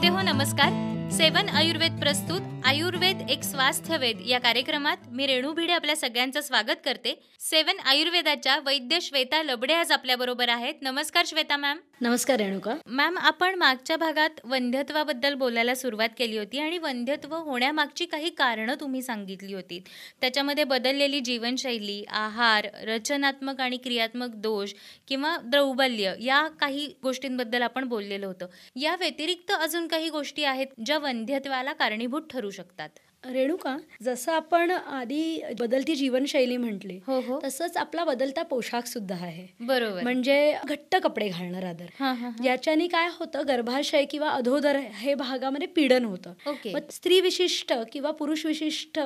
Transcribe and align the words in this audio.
श्रोते 0.00 0.16
हो 0.16 0.20
नमस्कार. 0.20 0.68
सेवन 1.12 1.48
आयुर्वेद 1.48 1.98
प्रस्तुत 2.00 2.40
आयुर्वेद 2.64 3.26
एक 3.30 3.42
स्वास्थ्यवेद 3.42 4.20
या 4.26 4.38
कार्यक्रमात 4.38 4.96
मी 5.08 5.26
रेणू 5.26 5.52
भिडे 5.52 5.72
आपल्या 5.72 5.96
सगळ्यांचं 5.96 6.40
स्वागत 6.40 6.80
करते. 6.84 7.14
सेवन 7.40 7.80
आयुर्वेदाच्या 7.84 8.56
वैद्य 8.66 9.00
श्वेता 9.00 9.42
लबडे 9.42 9.74
आज 9.74 9.92
आपल्या 9.92 10.16
बरोबर 10.16 10.48
आहेत. 10.48 10.74
नमस्कार 10.82 11.24
श्वेता 11.26 11.56
मॅम. 11.56 11.78
नमस्कार 12.02 12.36
रेणुका. 12.36 12.74
मॅम 12.86 13.18
आपण 13.18 13.54
मागच्या 13.54 13.96
भागात 13.96 14.30
वंध्यत्वाबद्दल 14.44 15.34
बोलायला 15.34 15.74
सुरुवात 15.74 16.08
केली 16.18 16.38
होती 16.38 16.58
आणि 16.58 16.78
वंध्यत्व 16.78 17.34
होण्यामागची 17.36 18.06
काही 18.06 18.30
कारणं 18.30 18.74
तुम्ही 18.80 19.02
सांगितली 19.02 19.54
होती. 19.54 19.82
त्याच्यामध्ये 20.20 20.64
बदललेली 20.64 21.20
जीवनशैली 21.20 22.04
आहार 22.08 22.68
रचनात्मक 22.82 23.60
आणि 23.60 23.76
क्रियात्मक 23.76 24.28
दोष 24.28 24.72
किंवा 25.08 25.36
दौर्बल्य 25.44 26.14
या 26.20 26.48
काही 26.48 26.94
गोष्टींबद्दल 27.02 27.62
आपण 27.62 27.84
बोललेलो 27.84 28.26
होतं. 28.26 28.46
या 28.76 28.96
व्यतिरिक्त 28.96 29.52
अजून 29.52 29.86
काही 29.86 30.08
गोष्टी 30.08 30.44
आहेत 30.44 30.66
ज्या 30.86 30.98
वंध्यत्वाला 30.98 31.72
कारणीभूत 31.72 32.22
ठरू 32.30 32.50
शकतात. 32.50 32.88
रेणुका 33.24 33.76
जसं 34.02 34.32
आपण 34.32 34.70
आधी 34.70 35.42
बदलती 35.60 35.94
जीवनशैली 35.94 36.56
म्हटली 36.56 36.98
हो 37.06 37.18
हो. 37.20 37.38
तसंच 37.44 37.76
आपला 37.76 38.04
बदलता 38.04 38.42
पोशाख 38.42 38.86
सुद्धा 38.86 39.14
आहे. 39.14 39.46
बरोबर. 39.60 40.02
म्हणजे 40.02 40.36
घट्ट 40.64 40.96
कपडे 40.96 41.28
घालणं 41.28 41.58
रादर 41.60 41.86
हा, 41.98 42.12
हा, 42.12 42.28
हा. 42.28 42.44
याच्याने 42.44 42.86
काय 42.86 43.08
होतं 43.18 43.46
गर्भाशय 43.48 44.04
किंवा 44.04 44.28
अधोदर 44.28 44.76
हे 44.76 45.14
भागामध्ये 45.14 45.66
पीडन 45.66 46.04
होतं. 46.04 46.32
मग 46.66 46.90
स्त्री 46.90 47.20
विशिष्ट 47.20 47.72
किंवा 47.92 48.10
पुरुष 48.10 48.46
विशिष्ट 48.46 48.98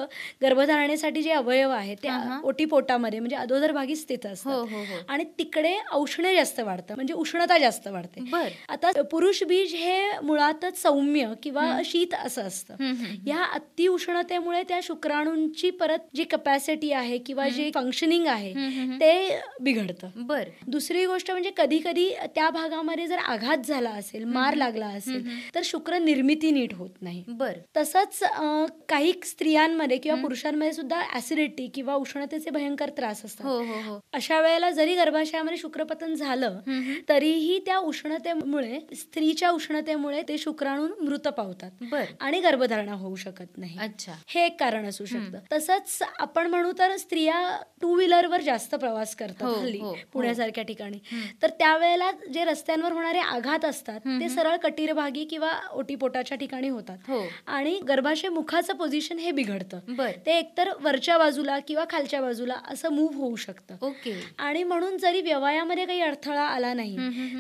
गर्भधारणेसाठी 0.43 1.23
जे 1.23 1.31
अवयव 1.33 1.71
आहेत 1.71 1.97
ते 2.03 2.09
हा, 2.09 2.19
हा. 2.19 2.41
ओटीपोटामध्ये 2.45 3.21
म्हणजे 3.21 3.37
अधोदर 3.37 3.73
भागी 3.73 3.97
स्थित 3.97 4.27
हो 4.27 4.33
असतात. 4.33 4.53
हो 4.53 4.83
हो 4.85 5.01
आणि 5.09 5.25
तिकडे 5.39 5.75
औष्ण्य 5.93 6.35
जास्त 6.35 6.61
वाढतं 6.61 6.95
म्हणजे 6.95 7.15
उष्णता 7.15 7.59
जास्त 7.59 7.89
वाढते. 7.89 8.25
आता 8.69 9.03
पुरुष 9.03 9.43
बीज 9.45 9.75
हे 9.75 10.19
मुळातच 10.23 10.81
सौम्य 10.83 11.33
किंवा 11.43 11.81
शीत 11.85 12.15
असं 12.15 12.43
असतं. 12.43 12.93
या 13.27 13.43
अति 13.45 13.87
उष्णतेमुळे 14.05 14.63
त्या 14.63 14.79
शुक्राणूंची 14.83 15.71
परत 15.71 15.99
जी 16.15 16.25
कपॅसिटी 16.25 16.91
आहे 16.93 17.19
किंवा 17.19 17.49
जे 17.49 17.71
फंक्शनिंग 17.75 18.27
आहे. 18.27 18.53
ते 19.01 19.39
बिघडतं. 19.61 20.09
बर. 20.17 20.49
दुसरी 20.67 21.05
गोष्ट 21.07 21.31
म्हणजे 21.31 21.51
कधी 21.57 21.79
कधी 21.79 22.09
त्या 22.35 22.49
भागामध्ये 22.51 23.07
जर 23.07 23.19
आघात 23.19 23.67
झाला 23.67 23.91
असेल 23.91 24.25
मार 24.25 24.55
लागला 24.55 24.87
असेल 24.87 25.27
तर 25.55 25.61
शुक्र 25.65 25.99
निर्मिती 25.99 26.51
नीट 26.51 26.75
होत 26.75 27.03
नाही. 27.03 27.23
बर. 27.29 27.53
तसंच 27.77 28.19
काही 28.89 29.13
स्त्रियांमध्ये 29.25 29.97
किंवा 29.97 30.21
पुरुषांमध्ये 30.23 30.73
सुद्धा 30.73 31.01
ऍसिडिटी 31.17 31.67
किंवा 31.67 31.95
उष्णतेचे 31.95 32.51
भयंकर 32.51 32.91
त्रास 32.97 33.25
असतात. 33.25 33.47
हो 33.47 33.57
हो 33.63 33.81
हो. 33.83 33.99
अशा 34.13 34.41
वेळेला 34.41 34.71
जरी 34.71 34.95
गर्भाशयामध्ये 34.95 35.59
शुक्रपतन 35.59 36.15
झालं. 36.15 36.59
तरीही 37.09 37.59
त्या 37.67 37.79
उष्णतेमुळे 37.79 38.79
स्त्रीच्या 38.97 39.51
उष्णतेमुळे 39.51 40.23
ते 40.29 40.39
शुक्राणू 40.39 40.87
मृत 41.01 41.29
पावतात 41.29 41.95
आणि 42.21 42.41
गर्भधारणा 42.41 42.93
होऊ 42.93 43.17
शकत 43.17 43.59
नाही. 43.59 43.77
अच्छा. 43.95 44.13
हे 44.29 44.45
एक 44.47 44.59
कारण 44.61 44.87
असू 44.87 45.05
शकतं. 45.05 45.39
तसंच 45.53 45.99
आपण 46.19 46.47
म्हणू 46.47 46.73
तर 46.79 46.97
स्त्रिया 46.97 47.59
टू 47.81 47.95
व्हीलरवर 47.95 48.41
जास्त 48.41 48.75
प्रवास 48.75 49.15
करतात 49.17 49.43
हो, 49.43 49.55
हल्ली 49.55 49.79
हो, 49.79 49.89
हो. 49.89 49.95
पुण्यासारख्या 50.13 50.65
ठिकाणी. 50.65 50.99
तर 51.43 51.51
त्यावेळेला 51.51 52.11
जे 52.35 52.45
रस्त्यांवर 52.45 52.93
होणारे 52.93 53.19
आघात 53.19 53.65
असतात 53.65 54.01
ते 54.21 54.29
सरळ 54.29 54.57
कटीरभागी 54.57 55.25
किंवा 55.25 55.51
ओटीपोटाच्या 55.73 56.39
ठिकाणी 56.39 56.69
होतात. 56.69 56.99
आणि 57.47 57.79
गर्भाशय 57.89 58.29
मुखाचं 58.29 58.77
पोझिशन 58.77 59.19
हे 59.19 59.31
बिघडतं. 59.31 59.79
ते 60.27 60.39
एकतर 60.39 60.71
वरच्या 60.81 61.19
बाजूला 61.19 61.59
किंवा 61.59 61.85
खालच्या 61.91 62.21
बाजूला 62.21 62.55
असं 62.69 62.93
मूव्ह 62.93 63.17
होऊ 63.17 63.37
शकतं. 63.37 63.77
ओके. 63.83 64.15
आणि 64.39 64.63
म्हणून 64.63 64.97
जरी 64.99 65.21
व्यवयामध्ये 65.21 65.87
काही 65.87 66.01
अडथळा 66.01 66.43
आला 66.43 66.73
नाही. 66.75 66.97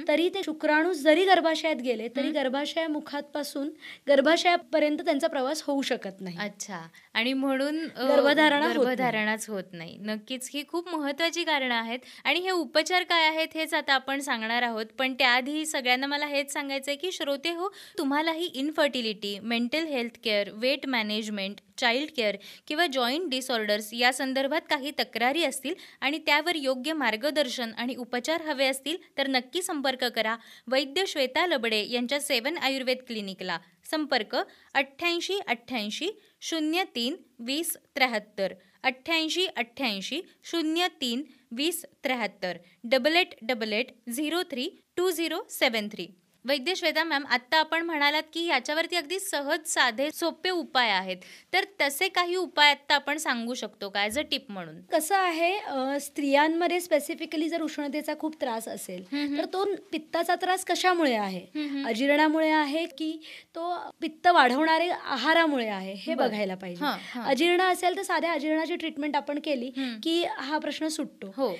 तरी 0.08 0.28
ते 0.28 0.42
शुक्राणू 0.44 0.92
जरी 0.92 1.24
गर्भाशयात 1.24 1.76
गेले 1.76 2.08
तरी 2.08 2.30
गर्भाशय 2.30 2.86
मुखापासून 2.86 3.68
गर्भाशयापर्यंत 4.08 4.98
त्यांचा 4.98 5.28
प्रवास 5.28 5.62
होऊ 5.66 5.82
शकत 5.82 6.20
नाही. 6.20 6.36
अच्छा. 6.44 6.78
आणि 7.14 7.32
म्हणून 7.32 7.76
अ, 7.86 8.04
गर्भधारणा 8.06 8.66
होत 8.66 8.74
नाही. 8.74 8.84
गर्भधारणाच 8.86 9.48
होत 9.48 9.72
नाही. 9.72 9.96
नक्कीच 10.00 10.48
ही 10.54 10.62
खूप 10.68 10.88
महत्वाची 10.88 11.44
कारणं 11.44 11.74
आहेत. 11.74 11.98
आणि 12.24 12.40
हे 12.40 12.50
उपचार 12.50 13.02
काय 13.02 13.26
आहेत 13.28 13.54
हेच 13.54 13.74
आता 13.74 13.94
आपण 13.94 14.20
सांगणार 14.20 14.62
आहोत. 14.62 14.86
पण 14.98 15.14
त्याआधी 15.14 15.64
सगळ्यांना 15.66 16.06
मला 16.06 16.26
हेच 16.26 16.52
सांगायचं 16.52 16.90
आहे 16.90 16.96
की 16.96 17.12
श्रोते 17.12 17.52
हो 17.52 17.68
तुम्हालाही 17.98 18.50
infertility 18.54 19.38
mental 19.44 19.86
health 19.86 20.18
care 20.24 20.50
weight 20.54 20.86
management 20.86 21.60
child 21.78 22.10
care 22.16 22.36
किंवा 22.68 22.86
जॉईंट 22.86 23.28
डिसऑर्डर्स 23.30 23.92
या 23.94 24.12
संदर्भात 24.12 24.60
काही 24.70 24.90
तक्रारी 24.98 25.44
असतील 25.44 25.74
आणि 26.00 26.18
त्यावर 26.18 26.56
योग्य 26.56 26.92
मार्गदर्शन 26.92 27.72
आणि 27.78 27.94
उपचार 27.94 28.42
हवे 28.42 28.66
असतील 28.66 28.96
तर 29.18 29.28
नक्की 29.28 29.62
संपर्क 29.62 30.04
करा. 30.04 30.36
वैद्य 30.66 31.04
श्वेता 31.06 31.46
लबडे 31.46 31.84
यांच्या 31.90 32.20
सेवन 32.20 32.56
आयुर्वेद 32.56 32.98
क्लिनिकला. 33.06 33.58
संपर्क 33.90 34.36
अठ्ठ्याऐंशी 34.74 35.38
अठ्ठ्याऐंशी 35.46 36.10
शून्य 36.40 36.84
तीन 36.94 37.16
वीस 37.38 37.76
त्र्याहत्तर. 37.94 38.54
अठ्ठ्याऐंशी 38.82 39.46
अठ्ठ्याऐंशी 39.46 40.20
शून्य 40.44 40.86
तीन 41.00 41.22
वीस 41.50 41.84
त्र्याहत्तर. 42.04 42.56
Double 42.84 43.16
eight 43.16 43.34
double 43.42 43.72
eight 43.72 43.86
zero 44.10 44.42
three 44.50 44.68
two 44.96 45.10
zero 45.10 45.40
seven 45.50 45.88
three 45.92 46.06
Vaidya 46.44 46.74
Shweta 46.76 47.02
ma'am 47.04 47.24
आत्ता 47.32 47.58
आपण 47.58 47.82
म्हणालात 47.82 48.22
की 48.32 48.44
याच्यावरती 48.46 48.96
अगदी 48.96 49.18
सहज 49.20 49.60
साधे 49.66 50.08
सोपे 50.14 50.50
उपाय 50.50 50.90
आहेत. 50.90 51.16
तर 51.52 51.64
तसे 51.80 52.08
काही 52.08 52.36
उपाय 52.36 52.70
आत्ता 52.70 52.94
आपण 52.94 53.18
सांगू 53.18 53.54
शकतो 53.54 53.88
का 53.88 54.00
ॲज 54.00 54.18
अ 54.18 54.22
टिप 54.30 54.50
म्हणून? 54.50 54.80
कसं 54.92 55.16
आहे 55.16 55.98
स्त्रियांमध्ये 56.00 56.80
स्पेसिफिकली 56.80 57.48
जर 57.48 57.62
उष्णतेचा 57.62 58.14
खूप 58.20 58.34
त्रास 58.40 58.68
असेल 58.68 59.04
तर 59.38 59.44
तो 59.52 59.64
पित्ताचा 59.92 60.34
त्रास 60.42 60.64
कशामुळे 60.64 61.14
आहे? 61.14 61.40
अजीर्णामुळे 61.86 62.50
आहे 62.50 62.84
की 62.98 63.12
तो 63.54 63.74
पित्त 64.00 64.26
वाढवणारे 64.28 64.88
आहारामुळे 64.90 65.68
आहे 65.68 65.94
हे. 65.96 66.14
बघायला 66.14 66.54
पाहिजे. 66.54 66.84
अजीर्ण 67.22 67.62
असेल 67.62 67.96
तर 67.96 68.02
साध्या 68.02 68.32
अजीर्णाची 68.32 68.76
ट्रीटमेंट 68.76 69.16
आपण 69.16 69.38
केली. 69.44 69.70
की 70.02 70.22
हा 70.38 70.58
प्रश्न 70.58 70.88
सुटतो. 70.88 71.32
हो. 71.36 71.54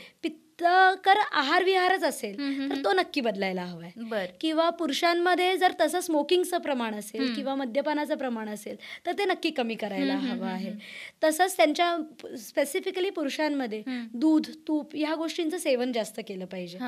पित्तकर 0.59 1.19
आहार 1.33 1.65
विहारच 1.65 2.03
असेल 2.05 2.37
तर 2.71 2.83
तो 2.85 2.93
नक्की 2.93 3.21
बदलायला 3.21 3.63
हवाय. 3.63 3.91
किंवा 4.41 4.69
पुरुषांमध्ये 4.71 5.57
जर 5.57 5.73
तसं 5.81 6.01
स्मोकिंगचं 6.01 6.59
प्रमाण 6.59 6.95
असेल 6.95 7.35
किंवा 7.35 7.55
मद्यपानाचं 7.55 8.17
प्रमाण 8.17 8.49
असेल 8.49 8.77
तर 9.07 9.13
ते 9.19 9.25
नक्की 9.25 9.51
कमी 9.51 9.75
करायला 9.75 10.15
हवं 10.17 10.47
आहे. 10.47 10.73
तसंच 11.25 11.57
त्यांच्या 11.57 11.97
स्पेसिफिकली 12.39 13.11
पुरुषांमध्ये 13.11 13.83
दूध 14.15 14.51
तूप 14.69 14.95
ह्या 14.95 15.15
गोष्टींचं 15.15 15.59
सेवन 15.59 15.93
जास्त 15.93 16.21
केलं 16.29 16.45
पाहिजे. 16.45 16.79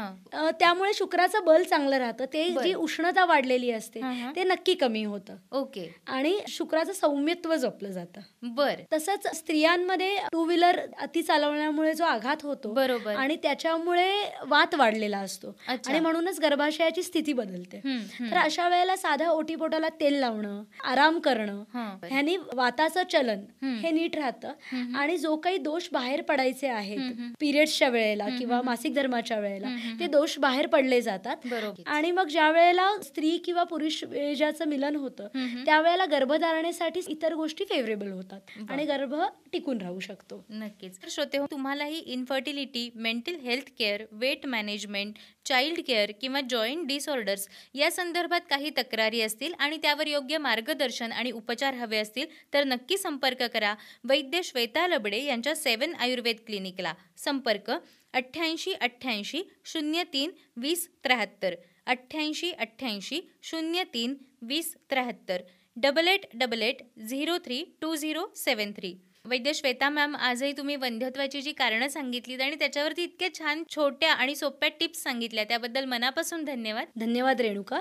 त्यामुळे 0.60 0.92
शुक्राचं 0.94 1.44
बल 1.44 1.62
चांगलं 1.62 1.96
राहतं. 1.98 2.24
ते 2.32 2.44
जी 2.62 2.74
उष्णता 2.74 3.24
वाढलेली 3.24 3.70
असते. 3.70 4.00
ते 4.36 4.44
नक्की 4.44 4.74
कमी 4.74 5.04
होतं. 5.04 5.36
ओके. 5.52 5.88
आणि 6.06 6.38
शुक्राचं 6.48 6.92
सौम्यत्व 6.92 7.54
जपलं 7.56 7.90
जातं. 7.90 8.20
बर. 8.54 8.80
तसंच 8.92 9.26
स्त्रियांमध्ये 9.36 10.14
टू 10.32 10.44
व्हीलर 10.44 10.80
अति 11.00 11.22
चालवण्यामुळे 11.22 11.94
जो 11.94 12.04
आघात 12.04 12.42
होतो 12.42 12.72
बरोबर. 12.72 13.14
आणि 13.16 13.36
त्याच्यामुळे 13.56 14.10
वात 14.46 14.74
वाढलेला 14.74 15.18
असतो. 15.18 15.54
आणि 15.68 16.00
म्हणूनच 16.00 16.40
गर्भाशयाची 16.40 17.02
स्थिती 17.02 17.32
बदलते. 17.32 17.80
तर 18.20 18.36
अशा 18.36 18.68
वेळेला 18.68 18.96
साध्या 18.96 19.30
ओटीपोटाला 19.30 19.88
तेल 20.00 20.14
लावणं 20.14 20.62
आराम 20.84 21.18
करणं. 21.18 21.62
ह्यानी 22.08 22.36
वाताचं 22.54 23.02
चलन. 23.12 23.44
हे 23.80 23.90
नीट 23.90 24.16
राहतं. 24.16 24.52
आणि 24.96 25.16
जो 25.16 25.36
काही 25.36 25.58
दोष 25.58 25.88
बाहेर 25.92 26.22
पडायचे 26.22 26.68
आहेत 26.68 26.98
पिरियड्सच्या 27.40 27.88
वेळेला 27.88 28.28
किंवा 28.38 28.60
मासिक 28.62 28.94
धर्माच्या 28.94 29.38
वेळेला 29.40 29.68
ते 30.00 30.06
दोष 30.06 30.38
बाहेर 30.38 30.66
पडले 30.66 31.00
जातात. 31.02 31.36
बरोबर. 31.44 31.82
आणि 31.86 32.10
मग 32.10 32.28
ज्या 32.28 32.50
वेळेला 32.50 32.90
स्त्री 33.02 33.36
किंवा 33.36 33.62
पुरुष 33.62 34.02
बीजाचं 34.04 34.68
मिलन 34.68 34.96
होतं 34.96 35.28
त्यावेळेला 35.66 36.04
गर्भधारणेसाठी 36.04 37.00
इतर 37.08 37.34
गोष्टी 37.34 37.64
फेवरेबल 37.64 38.10
होतात. 38.12 38.40
आणि 38.70 38.84
गर्भ 38.84 39.14
टिकून 39.52 39.78
राहू 39.78 40.00
शकतो. 40.00 40.44
नक्कीच. 40.50 40.96
तर 41.02 41.08
श्रोते 41.10 41.38
हो 41.38 41.46
तुम्हालाही 41.50 41.98
infertility 41.98 42.88
mental 42.94 43.34
health 43.46 43.70
care 43.78 44.02
weight 44.12 44.46
management 44.46 45.14
child 45.44 45.80
care 45.86 46.10
किंवा 46.20 46.40
जॉईंट 46.50 46.86
डिसऑर्डर्स 46.86 47.48
या 47.74 47.90
संदर्भात 47.90 48.40
काही 48.50 48.70
तक्रारी 48.78 49.20
असतील 49.20 49.52
आणि 49.58 49.76
त्यावर 49.76 50.06
योग्य 50.06 50.38
मार्गदर्शन 50.38 51.12
आणि 51.12 51.30
उपचार 51.30 51.74
हवे 51.74 51.98
असतील 51.98 52.26
तर 52.54 52.64
नक्की 52.64 52.98
संपर्क 52.98 53.42
करा. 53.42 53.74
वैद्य 54.04 54.42
श्वेता 54.42 54.86
लबडे 54.86 55.22
यांच्या 55.24 55.54
सेवन 55.56 55.94
आयुर्वेद 55.94 56.36
क्लिनिकला. 56.46 56.94
संपर्क 57.16 57.70
अठ्ठ्याऐंशी 57.70 58.72
अठ्ठ्याऐंशी 58.72 59.42
शून्य 59.64 60.02
तीन 60.12 60.30
वीस 60.56 60.88
त्र्याहत्तर. 61.04 61.54
अठ्ठ्याऐंशी 61.86 62.50
अठ्ठ्याऐंशी 62.50 63.20
शून्य 63.42 63.82
तीन 63.94 64.14
वीस 64.42 64.74
त्र्याहत्तर. 64.90 65.42
Double 65.76 66.08
eight 66.08 66.24
double 66.34 66.62
eight 66.62 66.76
zero 67.08 67.36
three 67.44 67.64
two 67.80 67.94
zero 67.96 68.26
seven 68.36 68.72
three 68.72 68.94
Vaidya 69.28 69.52
Shweta 69.54 69.88
ma'am 69.88 70.16
आजही 70.16 70.52
तुम्ही 70.52 70.76
वंध्यत्वाची 70.76 71.42
जी 71.42 71.52
कारणं 71.52 71.88
सांगितलीत 71.88 72.40
आणि 72.40 72.54
त्याच्यावरती 72.54 73.02
इतके 73.02 73.28
छान 73.38 73.62
छोट्या 73.76 74.12
आणि 74.12 74.36
सोप्या 74.36 74.68
टिप्स 74.80 75.02
सांगितल्या 75.02 75.44
त्याबद्दल 75.44 75.84
मनापासून 75.84 76.44
धन्यवाद. 76.44 76.84
धन्यवाद 77.00 77.40
रेणुका. 77.40 77.80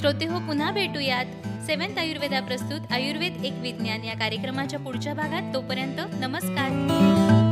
श्रोते 0.00 0.26
हो 0.26 0.38
पुन्हा 0.38 0.72
भेटूयात. 0.72 1.26
सेवन्थ 1.66 1.98
आयुर्वेदा 1.98 2.40
प्रस्तुत 2.40 2.92
आयुर्वेद 2.92 3.44
एक 3.44 3.52
विज्ञान 3.52 4.04
या 4.04 4.18
कार्यक्रमाच्या 4.18 4.78
पुढच्या 4.78 5.14
भागात. 5.14 5.54
तोपर्यंत 5.54 6.00
नमस्कार. 6.20 7.45